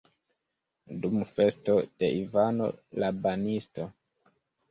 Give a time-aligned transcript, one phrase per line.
[1.01, 2.71] Dum festo de Ivano
[3.05, 3.87] la Banisto!